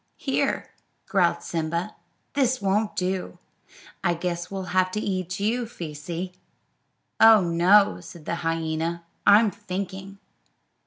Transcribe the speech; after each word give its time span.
"Here," 0.17 0.71
growled 1.05 1.43
Simba, 1.43 1.95
"this 2.33 2.59
won't 2.59 2.95
do; 2.95 3.37
I 4.03 4.15
guess 4.15 4.49
we'll 4.49 4.63
have 4.73 4.89
to 4.93 4.99
eat 4.99 5.39
you, 5.39 5.67
Feesee." 5.67 6.33
"Oh, 7.19 7.41
no," 7.41 7.99
said 8.01 8.25
the 8.25 8.37
hyena; 8.41 9.03
"I'm 9.27 9.51
thinking." 9.51 10.17